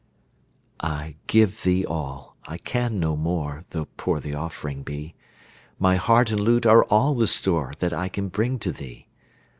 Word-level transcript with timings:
I 0.79 1.17
give 1.27 1.61
thee 1.61 1.85
all 1.85 2.35
I 2.47 2.57
can 2.57 2.99
no 2.99 3.15
more 3.15 3.65
Tho' 3.69 3.85
poor 3.97 4.19
the 4.19 4.33
offering 4.33 4.81
be; 4.81 5.13
My 5.77 5.95
heart 5.97 6.31
and 6.31 6.39
lute 6.39 6.65
are 6.65 6.85
all 6.85 7.13
the 7.13 7.27
store 7.27 7.73
That 7.77 7.93
I 7.93 8.07
can 8.07 8.29
bring 8.29 8.57
to 8.61 8.71
thee. 8.71 9.05